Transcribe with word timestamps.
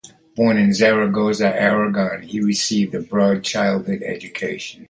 Born 0.35 0.57
in 0.57 0.73
Zaragoza, 0.73 1.49
Aragon, 1.61 2.23
he 2.23 2.41
received 2.41 2.95
a 2.95 3.01
broad 3.01 3.43
childhood 3.43 4.01
education. 4.01 4.79